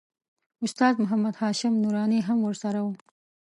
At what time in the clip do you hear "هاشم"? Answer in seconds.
1.41-1.73